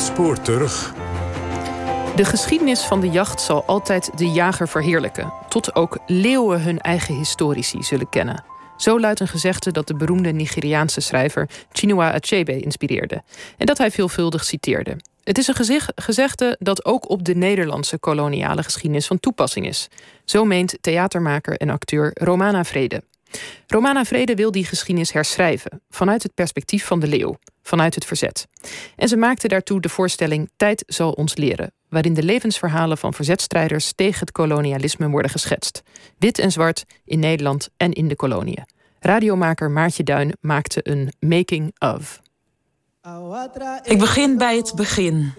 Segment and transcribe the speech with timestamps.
[0.00, 0.94] spoor terug.
[2.16, 7.14] De geschiedenis van de jacht zal altijd de jager verheerlijken, tot ook leeuwen hun eigen
[7.14, 8.44] historici zullen kennen.
[8.76, 13.22] Zo luidt een gezegde dat de beroemde Nigeriaanse schrijver Chinua Achebe inspireerde
[13.56, 14.96] en dat hij veelvuldig citeerde.
[15.24, 19.88] Het is een gezegde dat ook op de Nederlandse koloniale geschiedenis van toepassing is.
[20.24, 23.02] Zo meent theatermaker en acteur Romana Vrede.
[23.66, 28.46] Romana Vrede wil die geschiedenis herschrijven vanuit het perspectief van de leeuw, vanuit het verzet.
[28.96, 33.92] En ze maakte daartoe de voorstelling Tijd zal ons leren, waarin de levensverhalen van verzetstrijders
[33.92, 35.82] tegen het kolonialisme worden geschetst.
[36.18, 38.66] Wit en zwart in Nederland en in de koloniën.
[39.00, 42.20] Radiomaker Maartje Duin maakte een making of.
[43.82, 45.32] Ik begin bij het begin.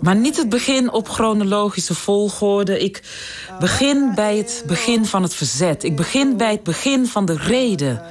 [0.00, 2.80] Maar niet het begin op chronologische volgorde.
[2.80, 3.02] Ik
[3.60, 5.84] begin bij het begin van het verzet.
[5.84, 8.02] Ik begin bij het begin van de reden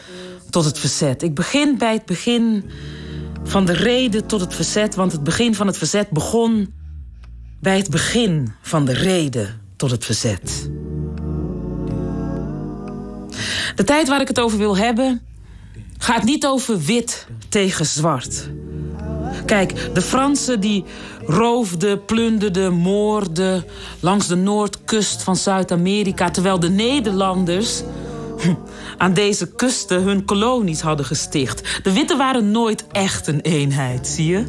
[0.50, 1.22] tot het verzet.
[1.22, 2.70] Ik begin bij het begin
[3.44, 4.96] van de reden tot het verzet.
[4.96, 6.74] Want het begin van het verzet begon
[7.60, 10.70] bij het begin van de reden tot het verzet.
[13.76, 15.22] De tijd waar ik het over wil hebben
[15.98, 18.50] gaat niet over wit tegen zwart.
[19.46, 20.84] Kijk, de Fransen die
[21.26, 23.66] roofden, plunderden, moorden
[24.00, 27.82] langs de noordkust van Zuid-Amerika, terwijl de Nederlanders
[28.98, 31.80] aan deze kusten hun kolonies hadden gesticht.
[31.84, 34.46] De witte waren nooit echt een eenheid, zie je?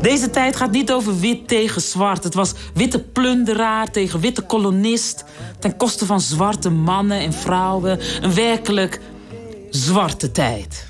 [0.00, 2.24] Deze tijd gaat niet over wit tegen zwart.
[2.24, 5.24] Het was witte plunderaar tegen witte kolonist.
[5.58, 7.98] Ten koste van zwarte mannen en vrouwen.
[8.20, 9.00] Een werkelijk
[9.70, 10.89] zwarte tijd.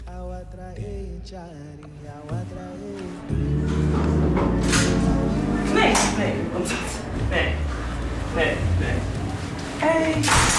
[9.81, 10.14] Hey.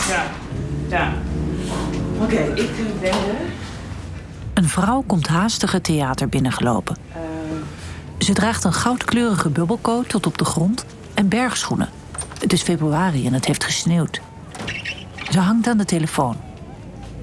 [0.10, 0.26] Ja,
[0.90, 1.14] ja.
[2.22, 2.70] Oké, ik
[3.02, 3.36] ben er.
[4.54, 6.98] Een vrouw komt haastig het theater binnengelopen.
[8.18, 11.90] Ze draagt een goudkleurige bubbelcoat tot op de grond en bergschoenen.
[12.40, 14.22] Het is februari en het heeft gesneeuwd.
[15.30, 16.36] Ze hangt aan de telefoon.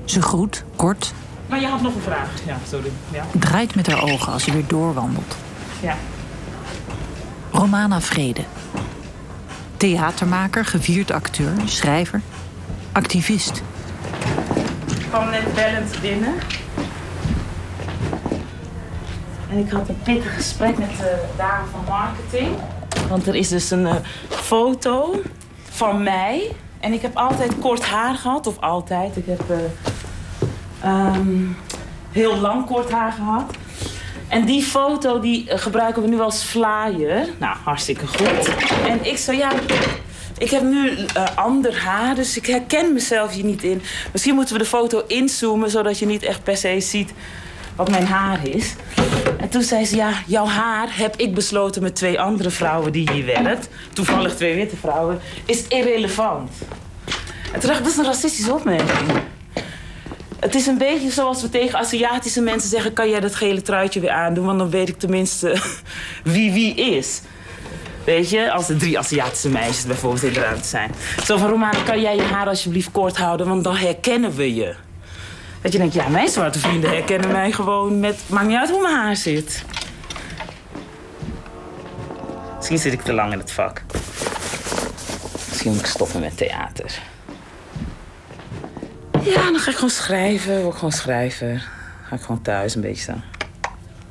[0.05, 1.13] Ze groet, kort.
[1.47, 2.31] Maar je had nog een vraag.
[2.47, 2.91] Ja, sorry.
[3.11, 3.25] Ja.
[3.39, 5.37] Draait met haar ogen als ze weer doorwandelt.
[5.81, 5.97] Ja.
[7.51, 8.45] Romana Vrede.
[9.79, 12.21] Theatermaker, gevierd acteur, schrijver,
[12.93, 13.63] activist.
[14.89, 16.35] Ik kwam net bellend binnen.
[19.51, 22.57] En ik had een pittig gesprek met de dame van marketing.
[23.09, 23.95] Want er is dus een uh,
[24.29, 25.21] foto
[25.63, 26.53] van mij.
[26.81, 28.47] En ik heb altijd kort haar gehad.
[28.47, 29.17] Of altijd.
[29.17, 29.43] Ik heb
[30.85, 31.57] uh, um,
[32.13, 33.55] heel lang kort haar gehad.
[34.29, 37.29] En die foto die uh, gebruiken we nu als flyer.
[37.39, 38.49] Nou, hartstikke goed.
[38.89, 39.53] En ik zo, ja,
[40.39, 43.83] ik heb nu uh, ander haar, dus ik herken mezelf hier niet in.
[44.13, 47.13] Misschien moeten we de foto inzoomen, zodat je niet echt per se ziet
[47.77, 48.75] wat mijn haar is.
[49.39, 53.11] En toen zei ze, ja, jouw haar heb ik besloten met twee andere vrouwen die
[53.13, 53.69] hier werkt.
[53.93, 55.21] Toevallig twee witte vrouwen.
[55.45, 56.51] Is irrelevant.
[57.53, 59.11] En toen dacht ik, dat is een racistische opmerking.
[60.39, 62.93] Het is een beetje zoals we tegen Aziatische mensen zeggen...
[62.93, 65.61] kan jij dat gele truitje weer aandoen, want dan weet ik tenminste
[66.25, 67.21] wie wie is.
[68.05, 70.91] Weet je, als er drie Aziatische meisjes bijvoorbeeld in de ruimte zijn.
[71.25, 74.75] Zo van, Romana, kan jij je haar alsjeblieft kort houden, want dan herkennen we je.
[75.63, 78.21] Dat je denkt, ja, mijn zwarte vrienden herkennen mij gewoon met...
[78.27, 79.65] Maakt niet uit hoe mijn haar zit.
[82.57, 83.83] Misschien zit ik te lang in het vak.
[85.49, 87.01] Misschien moet ik stoppen met theater.
[89.35, 90.61] Ja, dan ga ik gewoon schrijven.
[90.61, 91.63] Word ik gewoon schrijven.
[92.03, 93.15] Ga ik gewoon thuis een beetje zo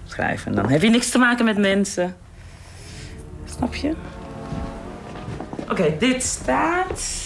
[0.06, 0.48] schrijven.
[0.48, 2.16] En dan heb je niks te maken met mensen.
[3.46, 3.94] Snap je?
[5.62, 7.26] Oké, okay, dit staat...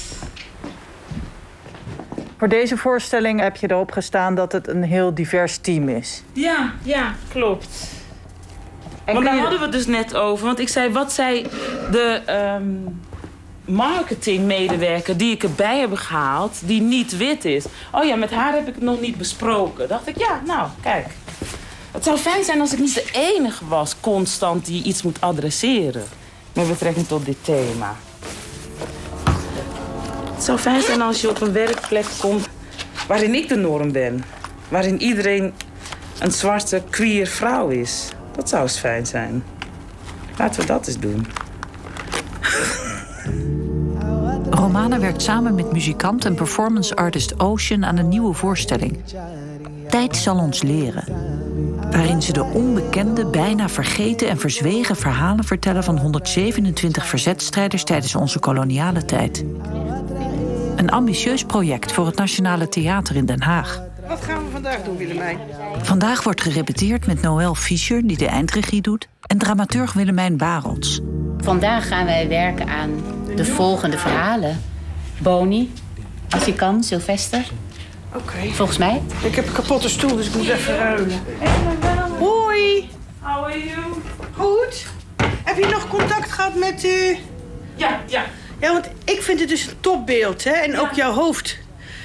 [2.37, 6.23] Voor deze voorstelling heb je erop gestaan dat het een heel divers team is.
[6.33, 7.89] Ja, ja, klopt.
[9.05, 9.41] En want daar je...
[9.41, 10.45] hadden we het dus net over.
[10.45, 11.47] Want ik zei, wat zei
[11.91, 12.21] de
[12.59, 13.01] um,
[13.65, 16.59] marketingmedewerker die ik erbij heb gehaald...
[16.63, 17.65] die niet wit is?
[17.91, 19.87] Oh ja, met haar heb ik het nog niet besproken.
[19.87, 21.07] Dacht ik, ja, nou, kijk.
[21.91, 26.03] Het zou fijn zijn als ik niet de enige was constant die iets moet adresseren.
[26.53, 27.95] Met betrekking tot dit thema.
[30.33, 32.47] Het zou fijn zijn als je op een werkplek komt
[33.07, 34.23] waarin ik de norm ben.
[34.69, 35.53] Waarin iedereen
[36.19, 38.09] een zwarte queer vrouw is.
[38.35, 39.43] Dat zou eens fijn zijn.
[40.37, 41.27] Laten we dat eens doen.
[44.61, 48.99] Romana werkt samen met muzikant en performance artist Ocean aan een nieuwe voorstelling.
[49.89, 51.03] Tijd zal ons leren.
[51.91, 58.39] Waarin ze de onbekende, bijna vergeten en verzwegen verhalen vertellen van 127 verzetstrijders tijdens onze
[58.39, 59.45] koloniale tijd.
[60.75, 63.81] Een ambitieus project voor het Nationale Theater in Den Haag.
[64.07, 65.37] Wat gaan we vandaag doen, Willemijn?
[65.81, 71.01] Vandaag wordt gerepeteerd met Noël Fischer, die de eindregie doet, en dramaturg Willemijn Barels.
[71.37, 72.89] Vandaag gaan wij werken aan
[73.35, 74.61] de volgende verhalen.
[75.17, 75.71] Boni,
[76.29, 77.43] als je kan, Sylvester.
[78.15, 78.51] Oké.
[78.51, 79.01] Volgens mij.
[79.23, 81.19] Ik heb een kapotte stoel, dus ik moet even ruilen.
[82.19, 82.89] Hoi.
[83.19, 83.81] How are you?
[84.37, 84.85] Goed.
[85.43, 86.83] Heb je nog contact gehad met...
[86.83, 87.17] eh
[87.75, 88.23] Ja, ja.
[88.59, 90.51] Ja, want ik vind het dus een topbeeld, hè?
[90.51, 91.57] En ook jouw hoofd.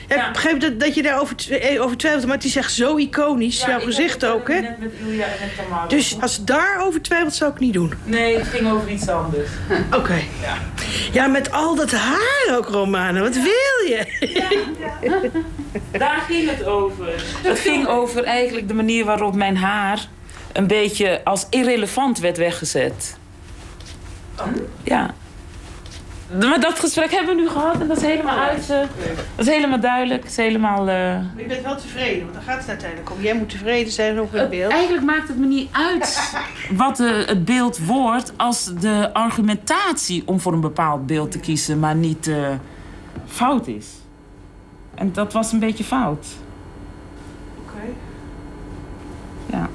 [0.09, 0.31] Ja, Ik Ja.
[0.31, 3.61] begreep dat, dat je daarover eh, over twijfelt, maar het is echt zo iconisch.
[3.61, 4.61] Ja, jouw gezicht heb het ook, hè?
[4.61, 5.87] Net met Ilja en met Tamara.
[5.87, 7.93] Dus als daarover twijfelt, zou ik niet doen.
[8.05, 9.49] Nee, het ging over iets anders.
[9.95, 10.21] Oké.
[10.43, 10.57] Ja.
[11.13, 13.21] Ja, met al dat haar ook, Romana.
[13.21, 13.45] Wat wil
[13.89, 14.05] je?
[15.99, 17.07] Daar ging het over.
[17.43, 20.09] Het ging over eigenlijk de manier waarop mijn haar
[20.53, 23.17] een beetje als irrelevant werd weggezet.
[24.83, 25.15] Ja.
[26.41, 28.71] Maar dat gesprek hebben we nu gehad en dat is helemaal uit.
[28.71, 28.79] eh,
[29.37, 30.23] dat is helemaal duidelijk.
[30.23, 30.89] Het is helemaal.
[30.89, 33.21] eh, Je bent wel tevreden, want daar gaat het uiteindelijk om.
[33.23, 34.73] Jij moet tevreden zijn over het beeld.
[34.73, 36.33] Eigenlijk maakt het me niet uit
[36.77, 41.79] wat eh, het beeld wordt als de argumentatie om voor een bepaald beeld te kiezen,
[41.79, 42.49] maar niet eh,
[43.27, 43.87] fout is.
[44.95, 46.27] En dat was een beetje fout.
[47.63, 47.83] Oké.
[49.57, 49.69] Ja.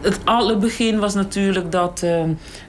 [0.00, 2.22] Het alle begin was natuurlijk dat eh,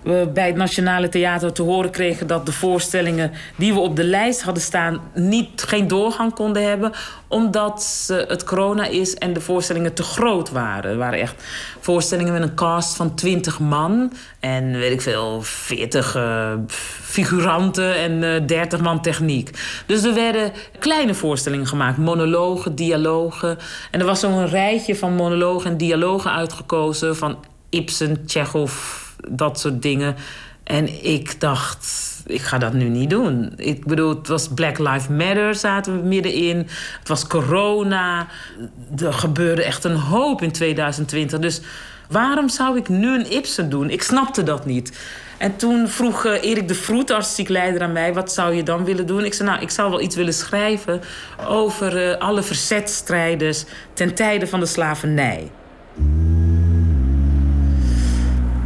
[0.04, 4.04] we bij het Nationale Theater te horen kregen dat de voorstellingen die we op de
[4.04, 6.92] lijst hadden staan niet, geen doorgang konden hebben.
[7.28, 10.98] Omdat het corona is en de voorstellingen te groot waren.
[10.98, 11.44] Waren echt
[11.86, 16.54] voorstellingen met een cast van 20 man en weet ik veel, 40 eh,
[17.02, 19.50] figuranten en eh 30 man techniek.
[19.86, 23.58] Dus er werden kleine voorstellingen gemaakt, monologen, dialogen.
[23.92, 27.38] En er was zo'n rijtje van monologen en dialogen uitgekozen van
[27.70, 28.74] Ibsen, Tsjechov,
[29.30, 30.16] dat soort dingen.
[30.66, 31.88] En ik dacht,
[32.26, 33.54] ik ga dat nu niet doen.
[33.56, 36.58] Ik bedoel, het was Black Lives Matter, zaten we middenin.
[37.00, 38.28] Het was corona.
[38.98, 41.40] Er gebeurde echt een hoop in 2020.
[41.40, 41.62] Dus
[42.10, 43.90] waarom zou ik nu een Ibsen doen?
[43.90, 44.98] Ik snapte dat niet.
[45.38, 48.14] En toen vroeg eh, Erik de Vroet, artistiek leider, aan mij...
[48.14, 49.26] wat zou je dan willen doen?
[49.26, 51.02] Ik zei, nou, ik zou wel iets willen schrijven...
[51.48, 55.52] over eh, alle verzetstrijders ten tijde van de slavernij.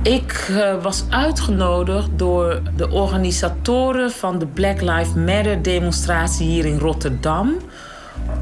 [0.03, 6.77] Ik eh, was uitgenodigd door de organisatoren van de Black Lives Matter demonstratie hier in
[6.77, 7.57] Rotterdam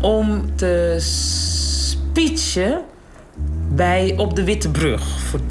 [0.02, 2.82] om te speechen
[3.70, 5.48] bij op de Witte Brug voor 10.000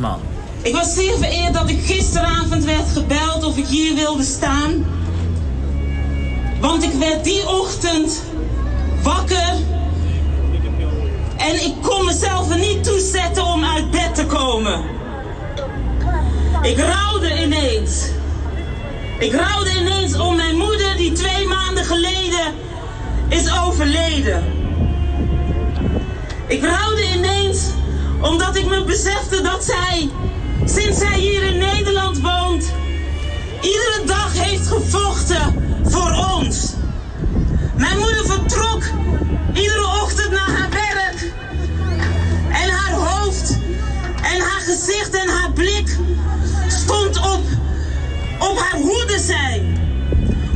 [0.00, 0.20] man.
[0.62, 4.84] Ik was zeer vereerd dat ik gisteravond werd gebeld of ik hier wilde staan.
[6.60, 8.22] Want ik werd die ochtend
[9.02, 9.54] wakker.
[11.36, 14.99] En ik kon mezelf er niet toe zetten om uit bed te komen.
[16.62, 18.04] Ik rouwde ineens.
[19.18, 22.54] Ik rouwde ineens om mijn moeder die twee maanden geleden
[23.28, 24.44] is overleden.
[26.46, 27.64] Ik rouwde ineens
[28.20, 30.10] omdat ik me besefte dat zij,
[30.64, 32.72] sinds zij hier in Nederland woont,
[33.60, 36.72] iedere dag heeft gevochten voor ons.
[37.76, 38.82] Mijn moeder vertrok
[39.54, 41.32] iedere ochtend naar haar werk.
[42.48, 43.58] En haar hoofd
[44.22, 45.69] en haar gezicht en haar blik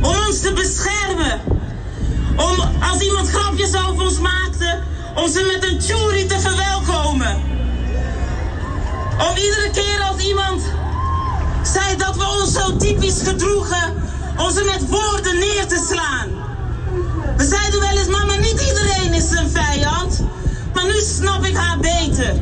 [0.01, 1.41] Om ons te beschermen.
[2.35, 4.79] Om als iemand grapjes over ons maakte,
[5.15, 7.35] om ze met een tjuri te verwelkomen.
[9.29, 10.61] Om iedere keer als iemand
[11.63, 14.03] zei dat we ons zo typisch gedroegen,
[14.37, 16.29] om ze met woorden neer te slaan.
[17.37, 20.23] We zeiden wel eens, mama, niet iedereen is een vijand.
[20.73, 22.33] Maar nu snap ik haar beter.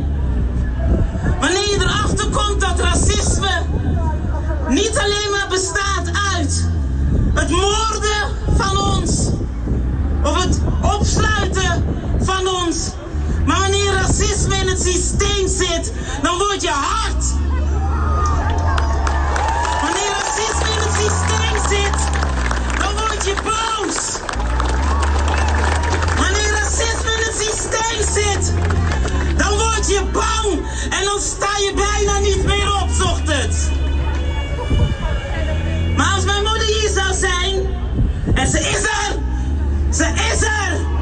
[1.39, 3.65] Wanneer je erachter komt dat racisme
[4.69, 6.22] niet alleen maar bestaat
[7.33, 9.27] het moorden van ons,
[10.23, 11.85] of het opsluiten
[12.19, 12.89] van ons.
[13.45, 17.25] Maar wanneer racisme in het systeem zit, dan word je hard.
[19.81, 21.99] Wanneer racisme in het systeem zit,
[22.79, 24.19] dan word je boos.
[26.17, 28.53] Wanneer racisme in het systeem zit,
[29.37, 32.89] dan word je bang en dan sta je bijna niet meer op
[38.33, 39.17] en ze is er,
[39.89, 40.92] ze is er.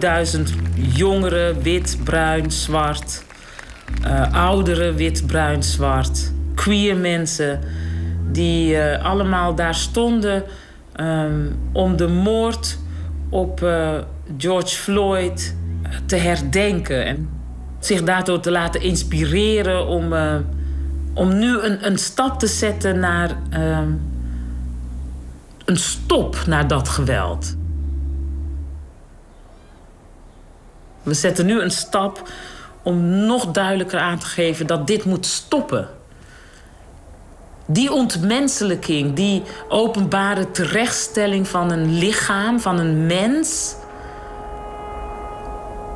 [0.00, 0.42] 10.000
[0.74, 3.24] jongeren, wit, bruin, zwart.
[4.06, 6.32] Uh, ouderen, wit, bruin, zwart.
[6.54, 7.60] Queer mensen
[8.30, 10.42] die uh, allemaal daar stonden
[11.00, 12.78] um, om de moord
[13.28, 13.90] op uh,
[14.38, 15.56] George Floyd
[16.06, 17.04] te herdenken.
[17.04, 17.28] En
[17.78, 20.14] zich daardoor te laten inspireren om,
[21.14, 23.90] om nu een, een stap te zetten naar ehm,
[25.64, 27.56] een stop naar dat geweld.
[31.06, 32.28] We zetten nu een stap
[32.82, 35.88] om nog duidelijker aan te geven dat dit moet stoppen.
[37.66, 43.74] Die ontmenselijking, die openbare terechtstelling van een lichaam, van een mens.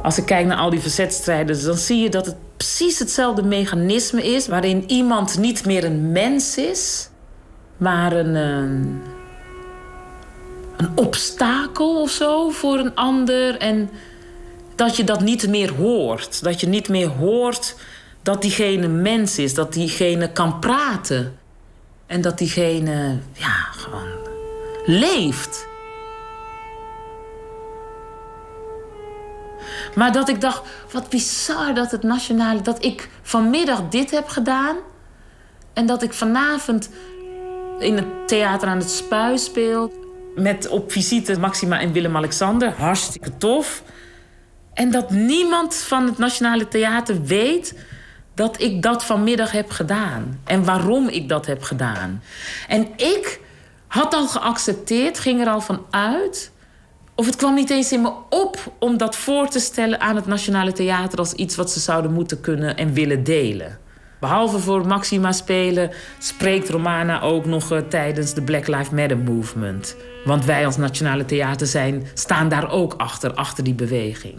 [0.03, 4.23] Als ik kijk naar al die verzetstrijders, dan zie je dat het precies hetzelfde mechanisme
[4.23, 7.09] is waarin iemand niet meer een mens is,
[7.77, 9.03] maar een, een,
[10.77, 13.59] een obstakel of zo voor een ander.
[13.59, 13.91] En
[14.81, 16.43] dat je dat niet meer hoort.
[16.43, 17.75] Dat je niet meer hoort
[18.23, 21.39] dat diegene mens is, dat diegene kan praten.
[22.07, 24.09] En dat diegene, ja, gewoon
[24.85, 25.67] leeft.
[29.95, 32.61] Maar dat ik dacht, wat bizar dat het nationale...
[32.61, 34.77] dat ik vanmiddag dit heb gedaan...
[35.73, 36.91] en dat ik vanavond
[37.79, 39.93] in het theater aan het Spui speel...
[40.35, 42.73] met op visite Maxima en Willem-Alexander.
[42.77, 43.83] Hartstikke tof.
[44.81, 47.75] En dat niemand van het Nationale Theater weet
[48.35, 50.41] dat ik dat vanmiddag heb gedaan.
[50.45, 52.23] En waarom ik dat heb gedaan.
[52.69, 53.41] En ik
[53.87, 56.53] had al geaccepteerd, ging er al van uit.
[57.15, 60.27] Of het kwam niet eens in me op om dat voor te stellen aan het
[60.27, 63.79] Nationale Theater als iets wat ze zouden moeten kunnen en willen delen.
[64.21, 69.97] Behalve voor Maxima spelen, spreekt Romana ook nog uh, tijdens de Black Lives Matter movement.
[70.25, 74.37] Want wij als Nationale Theater zijn, staan daar ook achter, achter die beweging.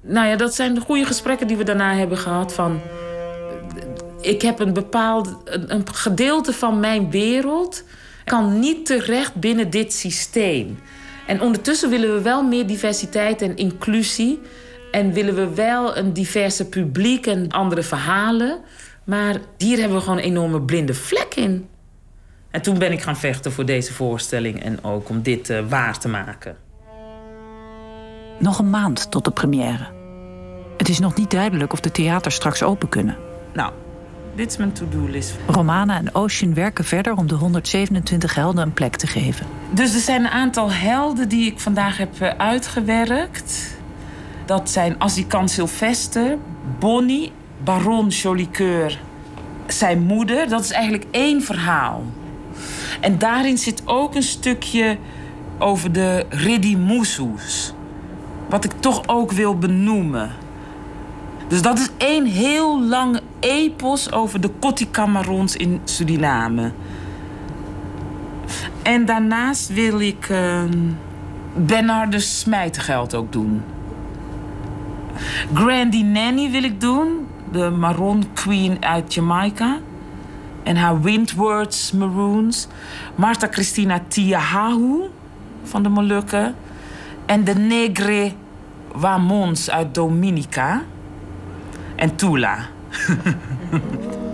[0.00, 2.52] Nou ja, dat zijn de goede gesprekken die we daarna hebben gehad.
[2.52, 2.80] Van,
[4.20, 7.84] ik heb een bepaald een gedeelte van mijn wereld
[8.24, 10.78] kan niet terecht binnen dit systeem.
[11.26, 14.40] En ondertussen willen we wel meer diversiteit en inclusie.
[14.96, 18.58] En willen we wel een diverse publiek en andere verhalen.
[19.04, 21.68] Maar hier hebben we gewoon een enorme blinde vlek in.
[22.50, 25.98] En toen ben ik gaan vechten voor deze voorstelling en ook om dit uh, waar
[25.98, 26.56] te maken.
[28.38, 29.86] Nog een maand tot de première.
[30.76, 33.16] Het is nog niet duidelijk of de theaters straks open kunnen.
[33.52, 33.72] Nou,
[34.34, 35.34] dit is mijn to-do-list.
[35.46, 39.46] Romana en Ocean werken verder om de 127 helden een plek te geven.
[39.70, 43.75] Dus er zijn een aantal helden die ik vandaag heb eh, uitgewerkt.
[44.46, 46.38] Dat zijn Azikant Sylvester,
[46.78, 47.32] Bonnie,
[47.64, 49.00] Baron Jolicoeur,
[49.66, 50.48] zijn moeder.
[50.48, 52.04] Dat is eigenlijk één verhaal.
[53.00, 54.98] En daarin zit ook een stukje
[55.58, 57.72] over de Ridimusus.
[58.48, 60.30] Wat ik toch ook wil benoemen.
[61.48, 66.72] Dus dat is één heel lang epos over de Kotti-Camarons in Suriname.
[68.82, 70.62] En daarnaast wil ik uh,
[71.54, 73.62] Bernardus Smijtengeld ook doen.
[75.54, 77.26] Grandy Nanny wil ik doen.
[77.52, 79.78] De Maron Queen uit Jamaica.
[80.62, 82.68] En haar Windwards Maroons.
[83.14, 85.02] Marta Christina Tiahahu
[85.62, 86.54] van de Molukken.
[87.26, 88.32] En de Negre
[88.92, 90.82] Wamons uit Dominica.
[91.96, 92.58] En Tula.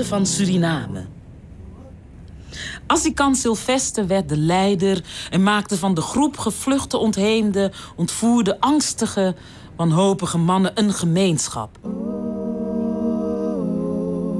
[0.00, 1.04] van Suriname.
[2.86, 9.34] Assikant Sylvester werd de leider en maakte van de groep gevluchte ontheemde, ontvoerde, angstige,
[9.76, 11.78] wanhopige mannen een gemeenschap.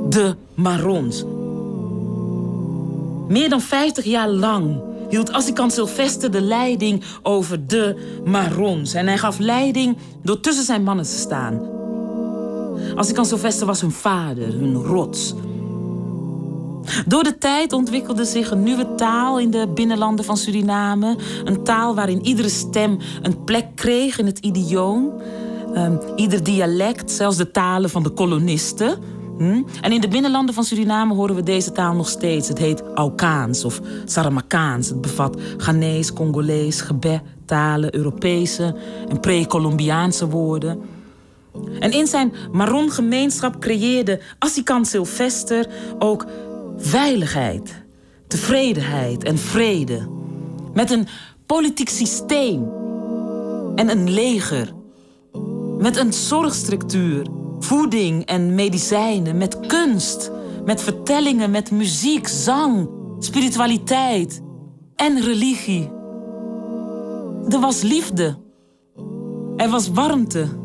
[0.09, 1.25] De Marons.
[3.29, 8.95] Meer dan 50 jaar lang hield Sylvester de leiding over de Marons.
[8.95, 11.82] En hij gaf leiding door tussen zijn mannen te staan.
[12.95, 15.35] Assikant Sylvester was hun vader, hun rots.
[17.07, 21.17] Door de tijd ontwikkelde zich een nieuwe taal in de binnenlanden van Suriname.
[21.45, 25.13] Een taal waarin iedere stem een plek kreeg in het idioom.
[25.77, 28.99] Um, ieder dialect, zelfs de talen van de kolonisten.
[29.39, 29.63] Hm?
[29.81, 32.49] En in de binnenlanden van Suriname horen we deze taal nog steeds.
[32.49, 34.89] Het heet Aukaans of Saramakaans.
[34.89, 38.77] Het bevat Ghanese, Congolees, Gebet, talen, Europese
[39.09, 40.81] en pre-Columbiaanse woorden.
[41.79, 45.69] En in zijn Maron-gemeenschap creëerde Assikant Sylvester
[45.99, 46.27] ook
[46.77, 47.85] veiligheid,
[48.27, 50.09] tevredenheid en vrede.
[50.75, 51.07] Met een
[51.47, 52.69] politiek systeem
[53.75, 54.73] en een leger
[55.79, 57.27] Met een zorgstructuur,
[57.59, 60.31] voeding en medicijnen, met kunst,
[60.65, 64.43] met vertellingen, met muziek, zang, spiritualiteit
[64.97, 65.91] en religie.
[67.49, 68.39] Er was liefde.
[69.57, 70.62] Er was warmte.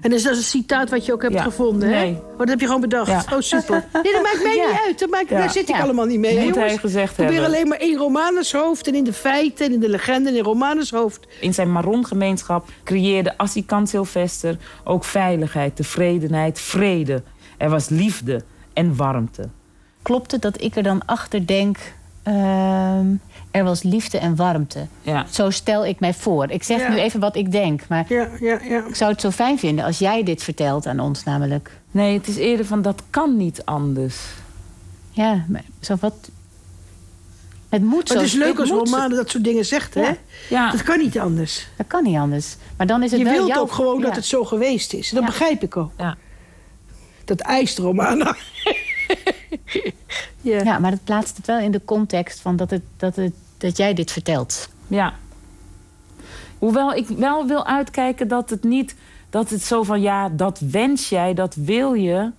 [0.00, 1.42] En is dat een citaat wat je ook hebt Ja.
[1.42, 1.94] gevonden, hè?
[2.00, 2.14] Nee.
[2.32, 3.08] Oh, dat heb je gewoon bedacht.
[3.10, 3.24] Ja.
[3.32, 3.84] Oh, super.
[4.02, 4.66] Nee, dat maakt mij Ja.
[4.70, 4.98] niet uit.
[4.98, 5.38] Dat maakt, Ja.
[5.38, 5.82] Daar zit ik Ja.
[5.82, 7.50] allemaal niet mee, hè, Moet hij gezegd Ik probeer hebben.
[7.54, 10.42] alleen maar in Romanus hoofd en in de feiten en in de legende en in
[10.42, 11.26] Romanus hoofd.
[11.40, 17.22] In zijn Maron-gemeenschap creëerde Assikant Sylvester ook veiligheid, tevredenheid, vrede.
[17.56, 19.48] Er was liefde en warmte.
[20.02, 21.78] Klopt het dat ik er dan achter denk...
[22.22, 23.06] ehm,
[23.50, 24.86] er was liefde en warmte.
[25.02, 25.26] Ja.
[25.30, 26.50] Zo stel ik mij voor.
[26.50, 26.88] Ik zeg Ja.
[26.88, 27.88] nu even wat ik denk.
[27.88, 28.84] Maar Ja, ja, ja.
[28.86, 31.70] ik zou het zo fijn vinden als jij dit vertelt aan ons namelijk.
[31.90, 34.16] Nee, het is eerder van dat kan niet anders.
[35.10, 36.14] Ja, maar zo wat...
[37.68, 38.14] Het moet Maar zo.
[38.14, 40.10] het is leuk als Romane dat soort dingen zegt, hè?
[40.48, 40.70] Ja.
[40.70, 41.68] Dat kan niet anders.
[41.76, 42.56] Dat kan niet anders.
[42.76, 44.04] Maar dan is het Je wel wilt jouw- ook gewoon ja.
[44.06, 45.10] dat het zo geweest is.
[45.10, 45.26] Dat Ja.
[45.26, 45.90] begrijp ik ook.
[45.98, 46.16] Ja.
[47.24, 48.36] Dat eist Romana.
[50.40, 50.62] ja.
[50.62, 53.76] Ja, maar dat plaatst het wel in de context van dat, het, dat, het, dat
[53.76, 54.68] jij dit vertelt.
[54.86, 55.14] ja.
[56.58, 58.96] Hoewel ik wel wil uitkijken dat het niet...
[59.30, 62.30] dat het zo van, ja, dat wens jij, dat wil je...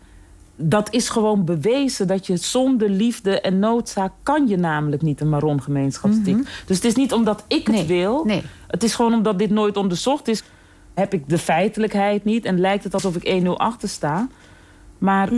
[0.56, 4.12] dat is gewoon bewezen dat je zonder liefde en noodzaak...
[4.24, 6.46] kan je namelijk niet een Maron-gemeenschap stichten.
[6.66, 8.26] Dus het is niet omdat ik het wil...
[8.26, 8.44] nee.
[8.68, 10.44] Het is gewoon omdat dit nooit onderzocht is...
[10.94, 14.28] heb ik de feitelijkheid niet en lijkt het alsof ik 1-0 achter sta.
[15.00, 15.30] Maar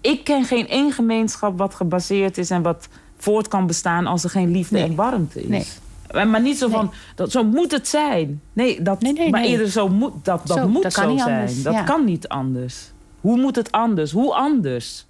[0.00, 2.50] ik ken geen één gemeenschap wat gebaseerd is...
[2.50, 4.84] en wat voort kan bestaan als er geen liefde Nee.
[4.88, 5.48] en warmte is.
[5.48, 5.66] Nee.
[6.12, 6.76] Maar maar niet zo Nee.
[6.76, 8.40] van, dat, zo moet het zijn.
[8.52, 9.50] Nee, dat, Nee, nee, maar nee.
[9.50, 11.38] eerder zo moet, dat, dat Zo, moet dat kan zo zijn.
[11.38, 11.82] anders, Dat ja.
[11.82, 12.90] kan niet anders.
[13.20, 14.12] Hoe moet het anders?
[14.12, 15.06] Hoe anders?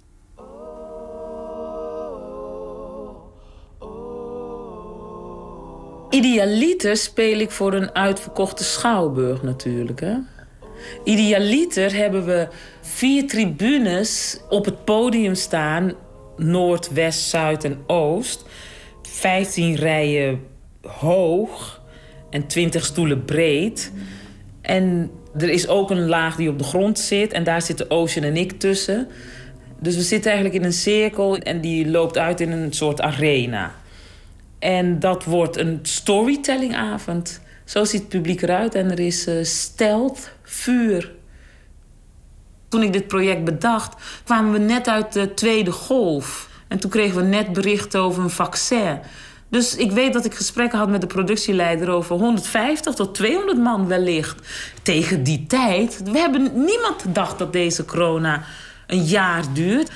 [6.09, 9.99] Idealiter speel ik voor een uitverkochte schouwburg natuurlijk.
[9.99, 10.15] Hè?
[11.03, 12.47] Idealiter hebben we
[12.81, 15.93] vier tribunes op het podium staan.
[16.37, 18.45] Noord, West, Zuid en Oost.
[19.01, 20.41] 15 rijen
[20.81, 21.81] hoog
[22.29, 23.91] en 20 stoelen breed.
[24.61, 27.33] En er is ook een laag die op de grond zit.
[27.33, 29.07] En daar zitten Ocean en ik tussen.
[29.79, 33.75] Dus we zitten eigenlijk in een cirkel en die loopt uit in een soort arena.
[34.59, 37.41] En dat wordt een storytellingavond.
[37.69, 38.75] Zo ziet het publiek eruit.
[38.75, 41.11] En er is eh stealth, vuur.
[42.69, 46.49] Toen ik dit project bedacht, kwamen we net uit de tweede golf.
[46.67, 48.99] En toen kregen we net bericht over een vaccin.
[49.49, 53.87] Dus ik weet dat ik gesprekken had met de productieleider over 150 tot 200 man
[53.87, 54.47] wellicht.
[54.83, 56.01] Tegen die tijd.
[56.03, 58.43] We hebben niemand gedacht dat deze corona
[58.87, 59.91] een jaar duurt.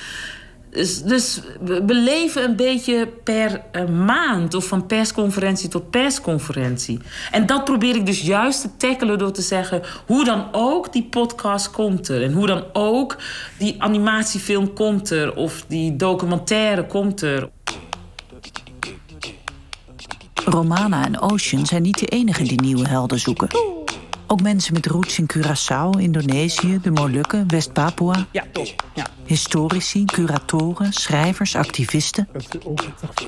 [0.74, 7.00] Dus, dus we leven een beetje per eh, maand of van persconferentie tot persconferentie.
[7.32, 9.82] En dat probeer ik dus juist te tackelen door te zeggen...
[10.06, 12.24] hoe dan ook die podcast komt er.
[12.24, 13.18] En hoe dan ook
[13.58, 15.36] die animatiefilm komt er.
[15.36, 17.50] Of die documentaire komt er.
[20.46, 23.73] Romana en Ocean zijn niet de enigen die nieuwe helden zoeken.
[24.34, 28.28] Ook mensen met roots in Curaçao, Indonesië, de Molukken, West-Papua.
[28.32, 28.84] Ja, top.
[28.94, 29.06] Ja.
[29.26, 32.28] Historici, curatoren, schrijvers, activisten.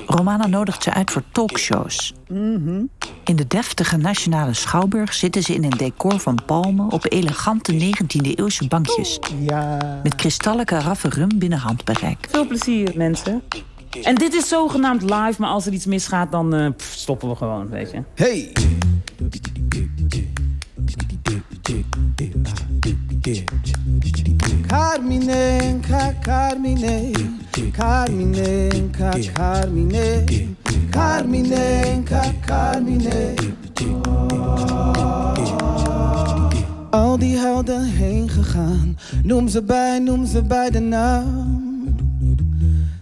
[0.06, 2.14] Romana nodigt ze uit voor talkshows.
[3.24, 8.68] In de deftige Nationale Schouwburg zitten ze in een decor van palmen op elegante 19e-eeuwse
[8.68, 9.18] bankjes.
[9.40, 10.00] Ja.
[10.02, 12.26] Met kristallen karaffen rum binnen handbereik.
[12.30, 13.42] Veel plezier, mensen.
[14.02, 17.34] En dit is zogenaamd live, maar als er iets misgaat, dan eh, pff, stoppen we
[17.34, 18.02] gewoon, weet je.
[18.14, 18.52] Hey.
[24.66, 27.12] Carmine, ca Carmine,
[27.72, 30.26] Carmine, ca Carmine,
[30.90, 33.34] Carmine, ca Carmine.
[36.90, 41.64] Al die helden heen gegaan, noem ze bij, noem ze bij de naam.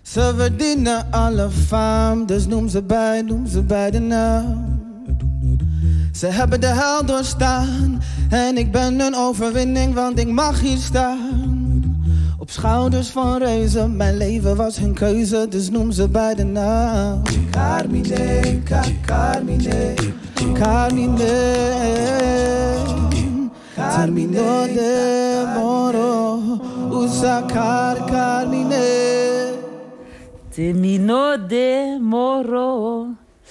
[0.03, 4.74] Ze verdienen alle faam, dus noem ze bij, noem ze bij de naam.
[6.14, 11.83] Ze hebben de hel doorstaan en ik ben een overwinning, want ik mag hier staan.
[12.38, 17.22] Op schouders van reuzen, mijn leven was hun keuze, dus noem ze bij de naam.
[17.50, 19.94] Carmine, ca Carmine,
[20.53, 21.33] Carmine,
[23.74, 26.40] Carmine de Moro,
[27.05, 29.53] usa car Carmine.
[30.48, 33.07] Termino de moro.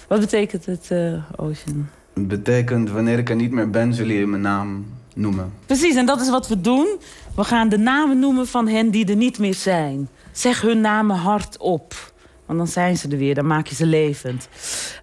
[0.07, 1.89] Wat betekent het, eh, Ocean?
[2.13, 5.53] Betekent, wanneer ik er niet meer ben, zullen jullie mijn naam noemen.
[5.65, 6.99] Precies, en dat is wat we doen.
[7.35, 10.09] We gaan de namen noemen van hen die er niet meer zijn.
[10.31, 12.13] Zeg hun namen hardop.
[12.45, 14.47] Want dan zijn ze er weer, dan maak je ze levend.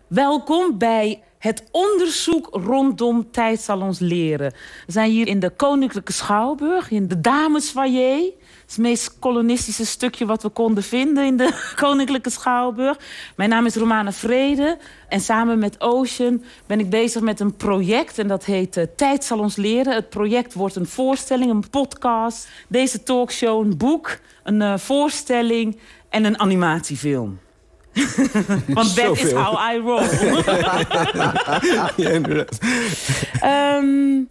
[0.06, 4.52] Welkom bij het onderzoek rondom tijdsalons leren.
[4.86, 8.32] We zijn hier in de Koninklijke Schouwburg, in de Damesfoyer.
[8.70, 11.52] Het meest kolonistische stukje wat we konden vinden in de
[11.82, 12.96] Koninklijke Schouwburg.
[13.36, 14.78] Mijn naam is Romane Vrede
[15.08, 18.18] en samen met Ocean ben ik bezig met een project.
[18.18, 19.94] En dat heet uh, Tijdsalons Leren.
[19.94, 25.78] Het project wordt een voorstelling, een podcast, deze talkshow, een boek, een uh, voorstelling
[26.08, 27.38] en een animatiefilm.
[28.66, 30.08] Want that is how I roll.
[31.96, 32.58] ja, inderdaad.
[33.44, 34.28] Um,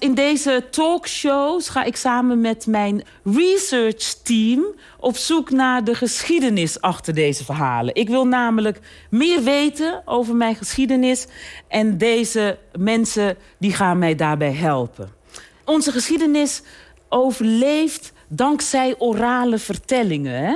[0.00, 4.64] in deze talkshows ga ik samen met mijn research team
[4.98, 7.94] op zoek naar de geschiedenis achter deze verhalen.
[7.94, 11.26] Ik wil namelijk meer weten over mijn geschiedenis
[11.68, 15.12] en deze mensen die gaan mij daarbij helpen.
[15.64, 16.62] Onze geschiedenis
[17.08, 20.44] overleeft dankzij orale vertellingen.
[20.44, 20.54] Hè?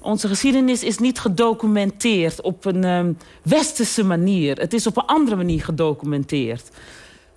[0.00, 4.58] Onze geschiedenis is niet gedocumenteerd op een um, westerse manier.
[4.58, 6.70] Het is op een andere manier gedocumenteerd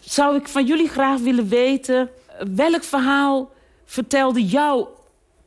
[0.09, 2.09] zou ik van jullie graag willen weten...
[2.55, 3.51] welk verhaal
[3.85, 4.95] vertelde jouw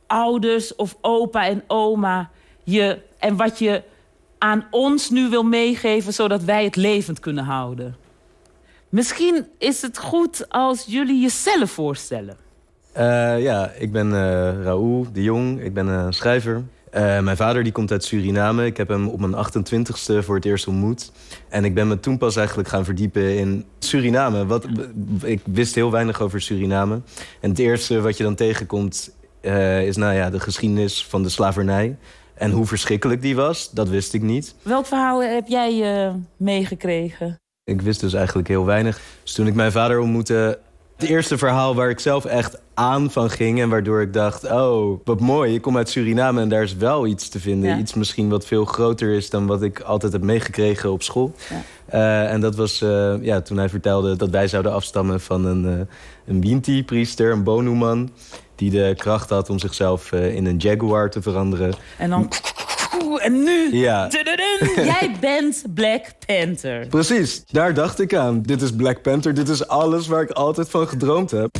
[0.07, 2.29] ouders of opa en oma
[2.63, 2.99] je...
[3.19, 3.83] en wat je
[4.37, 6.13] aan ons nu wil meegeven...
[6.13, 7.95] zodat wij het levend kunnen houden?
[8.89, 12.37] Misschien is het goed als jullie jezelf voorstellen.
[12.97, 15.61] Uh, ja, ik ben uh, Raoul de Jong.
[15.61, 16.63] Ik ben een schrijver.
[16.95, 18.65] Uh, mijn vader die komt uit Suriname.
[18.65, 21.11] Ik heb hem op mijn 28ste voor het eerst ontmoet.
[21.49, 24.45] En ik ben me toen pas eigenlijk gaan verdiepen in Suriname.
[24.45, 24.67] Wat,
[25.23, 27.01] ik wist heel weinig over Suriname.
[27.39, 31.29] En het eerste wat je dan tegenkomt uh, is nou ja, de geschiedenis van de
[31.29, 31.97] slavernij.
[32.33, 34.55] En hoe verschrikkelijk die was, dat wist ik niet.
[34.61, 37.37] Welk verhaal heb jij uh, meegekregen?
[37.63, 39.01] Ik wist dus eigenlijk heel weinig.
[39.23, 40.59] Dus toen ik mijn vader ontmoette,
[40.97, 43.61] het eerste verhaal waar ik zelf echt aan van ging...
[43.61, 46.41] en waardoor ik dacht, oh, wat mooi, ik kom uit Suriname...
[46.41, 47.69] en daar is wel iets te vinden.
[47.69, 47.77] Ja.
[47.77, 51.33] Iets misschien wat veel groter is dan wat ik altijd heb meegekregen op school.
[51.49, 51.61] Ja.
[51.93, 55.65] Uh, en dat was uh, ja, toen hij vertelde dat wij zouden afstammen van een,
[55.65, 55.79] uh,
[56.25, 58.09] een Winti-priester, een Bonuman...
[58.55, 61.73] die de kracht had om zichzelf in een jaguar te veranderen.
[61.97, 62.29] En dan...
[63.17, 64.07] En nu, ja.
[64.75, 66.87] jij bent Black Panther.
[66.87, 68.41] Precies, daar dacht ik aan.
[68.41, 71.57] Dit is Black Panther, dit is alles waar ik altijd van gedroomd heb.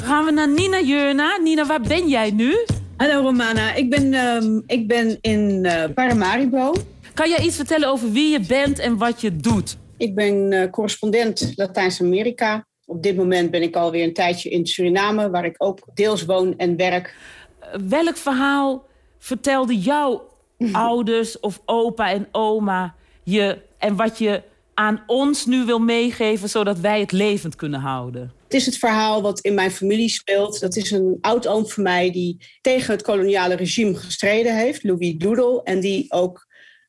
[0.00, 1.36] Gaan we naar Nina Jurna.
[1.36, 2.64] Nina, waar ben jij nu?
[2.96, 6.74] Hallo Romana, ik ben, um, ik ben in uh, Paramaribo.
[7.14, 9.76] Kan jij iets vertellen over wie je bent en wat je doet?
[9.96, 12.66] Ik ben uh, correspondent Latijns-Amerika.
[12.84, 16.54] Op dit moment ben ik alweer een tijdje in Suriname, waar ik ook deels woon
[16.56, 17.14] en werk.
[17.60, 18.86] Uh, welk verhaal
[19.18, 20.28] vertelde jouw
[20.72, 24.42] ouders of opa en oma je en wat je
[24.78, 28.32] aan ons nu wil meegeven, zodat wij het levend kunnen houden?
[28.44, 30.60] Het is het verhaal wat in mijn familie speelt.
[30.60, 35.62] Dat is een oud-oom van mij die tegen het koloniale regime gestreden heeft, Louis Doodle.
[35.62, 36.46] En die ook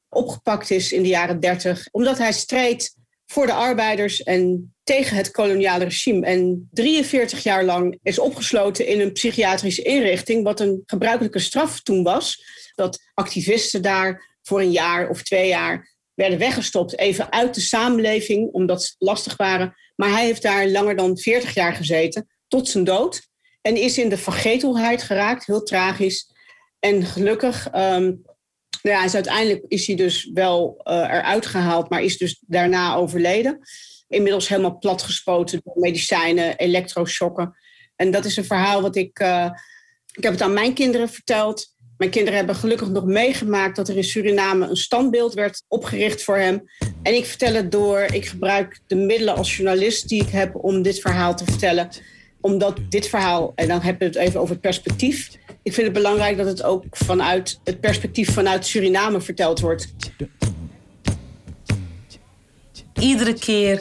[0.10, 5.32] opgepakt is in de jaren 30, omdat hij strijdt voor de arbeiders en tegen het
[5.32, 6.26] koloniale regime.
[6.26, 12.04] En 43 jaar lang is opgesloten in een psychiatrische inrichting, wat een gebruikelijke straf toen
[12.04, 12.44] was.
[12.76, 18.52] Dat activisten daar voor een jaar of twee jaar werden weggestopt, even uit de samenleving,
[18.52, 19.76] omdat ze lastig waren.
[19.96, 23.28] Maar hij heeft daar langer dan 40 jaar gezeten, tot zijn dood.
[23.62, 26.32] En is in de vergetelheid geraakt, heel tragisch.
[26.80, 28.22] En gelukkig, um,
[28.82, 32.96] nou ja, is uiteindelijk is hij dus wel uh, eruit gehaald, maar is dus daarna
[32.96, 33.60] overleden.
[34.08, 37.58] Inmiddels helemaal platgespoten door medicijnen, elektroshokken.
[37.96, 39.20] En dat is een verhaal wat ik.
[39.20, 39.50] Uh,
[40.14, 41.76] ik heb het aan mijn kinderen verteld.
[42.00, 46.38] Mijn kinderen hebben gelukkig nog meegemaakt dat er in Suriname een standbeeld werd opgericht voor
[46.38, 46.70] hem.
[47.04, 48.00] En ik vertel het door.
[48.00, 51.90] Ik gebruik de middelen als journalist die ik heb om dit verhaal te vertellen.
[52.42, 55.30] Omdat dit verhaal, en dan hebben we het even over het perspectief.
[55.64, 59.94] Ik vind het belangrijk dat het ook vanuit het perspectief vanuit Suriname verteld wordt.
[63.00, 63.80] Iedere keer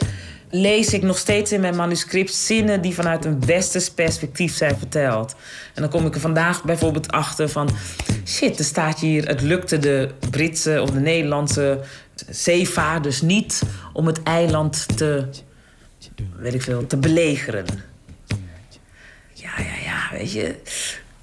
[0.49, 5.35] lees ik nog steeds in mijn manuscript zinnen die vanuit een westers perspectief zijn verteld.
[5.73, 7.69] En dan kom ik er vandaag bijvoorbeeld achter van...
[8.25, 9.27] shit, er staat hier...
[9.27, 11.79] het lukte de Britse of de Nederlandse
[12.29, 13.61] zeevaarders niet...
[13.93, 15.27] om het eiland te,
[16.35, 17.65] weet ik veel, te belegeren.
[19.33, 20.55] Ja, ja, ja, weet je...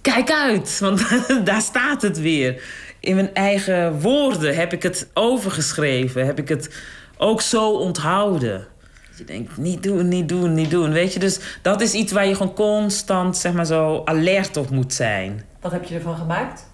[0.01, 1.07] Kijk uit, want
[1.45, 2.62] daar staat het weer.
[3.01, 6.27] In mijn eigen woorden heb ik het overgeschreven.
[6.27, 6.71] Heb ik het
[7.17, 8.67] ook zo onthouden.
[9.17, 10.93] Je denkt, niet doen, niet doen, niet doen.
[10.93, 14.71] Weet je, dus dat is iets waar je gewoon constant, zeg maar zo, alert op
[14.71, 15.45] moet zijn.
[15.61, 16.67] Wat heb je ervan gemaakt?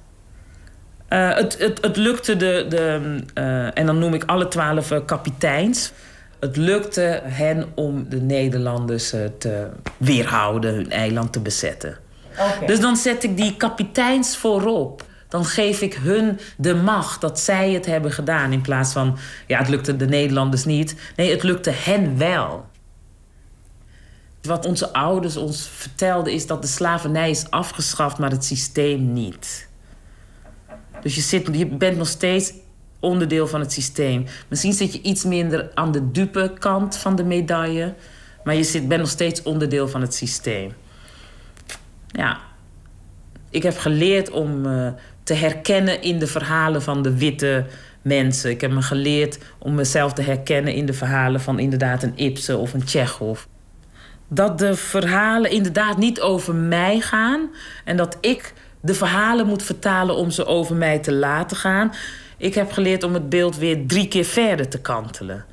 [1.09, 3.01] Uh, het, het, het lukte de, de
[3.39, 5.93] uh, en dan noem ik alle twaalf uh, kapiteins.
[6.41, 11.99] Het lukte hen om de Nederlanders te weerhouden, hun eiland te bezetten.
[12.33, 12.67] Okay.
[12.67, 15.05] Dus dan zet ik die kapiteins voorop.
[15.33, 18.53] Dan geef ik hun de macht dat zij het hebben gedaan.
[18.53, 20.95] In plaats van, ja, het lukte de Nederlanders niet.
[21.17, 22.67] Nee, het lukte hen wel.
[24.43, 29.69] Wat onze ouders ons vertelden is dat de slavernij is afgeschaft, maar het systeem niet.
[31.03, 32.53] Dus je, zit, je bent nog steeds
[33.01, 34.27] onderdeel van het systeem.
[34.49, 37.95] Misschien zit je iets minder aan de dupe kant van de medaille,
[38.45, 40.73] maar je zit, bent nog steeds onderdeel van het systeem.
[42.07, 42.41] Ja,
[43.53, 44.89] ik heb geleerd om uh,
[45.23, 47.67] te herkennen in de verhalen van de witte
[48.03, 48.51] mensen.
[48.51, 52.59] Ik heb me geleerd om mezelf te herkennen in de verhalen van inderdaad een Ibsen
[52.59, 53.41] of een Tsjechov.
[54.29, 57.51] Dat de verhalen inderdaad niet over mij gaan
[57.85, 61.93] en dat ik de verhalen moet vertalen om ze over mij te laten gaan.
[62.37, 65.45] Ik heb geleerd om het beeld weer drie keer verder te kantelen.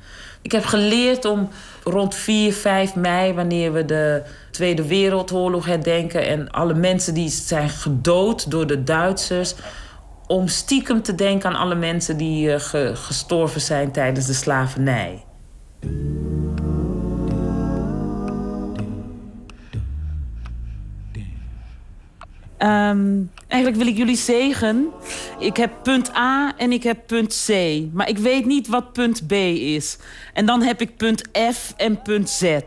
[0.42, 1.48] Ik heb geleerd om
[1.84, 7.68] rond 4, 5 mei, wanneer we de Tweede Wereldoorlog herdenken en alle mensen die zijn
[7.68, 9.54] gedood door de Duitsers,
[10.26, 12.60] om stiekem te denken aan alle mensen die uh,
[12.94, 15.24] gestorven zijn tijdens de slavernij.
[22.62, 24.88] Um, eigenlijk wil ik jullie zeggen.
[25.38, 27.50] Ik heb punt A en ik heb punt C.
[27.92, 29.98] Maar ik weet niet wat punt B is.
[30.32, 32.60] En dan heb ik punt F en punt Z.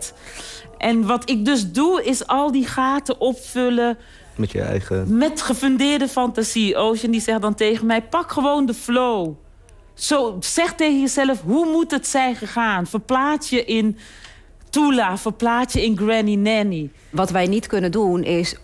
[0.78, 3.98] En wat ik dus doe, is al die gaten opvullen.
[4.36, 5.18] Met je eigen.
[5.18, 6.76] Met gefundeerde fantasie.
[6.76, 9.34] Ocean die zegt dan tegen mij: pak gewoon de flow.
[9.94, 12.88] Zo, zeg tegen jezelf: hoe moet het zijn gegaan?
[12.88, 13.98] Verplaats je in
[14.70, 16.90] Tula, verplaats je in Granny Nanny.
[17.10, 18.56] Wat wij niet kunnen doen is